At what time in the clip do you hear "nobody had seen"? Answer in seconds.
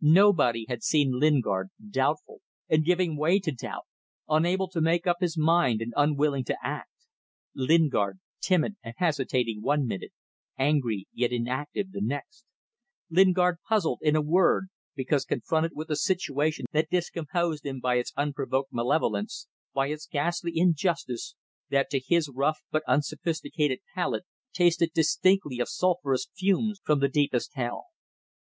0.00-1.20